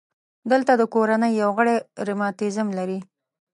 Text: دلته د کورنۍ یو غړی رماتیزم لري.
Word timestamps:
دلته 0.51 0.71
د 0.77 0.83
کورنۍ 0.93 1.31
یو 1.41 1.49
غړی 1.57 1.75
رماتیزم 2.07 2.67
لري. 2.77 2.99